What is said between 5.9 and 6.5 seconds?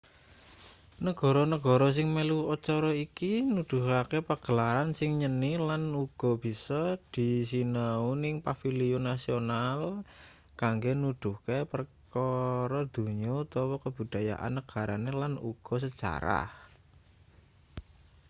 uga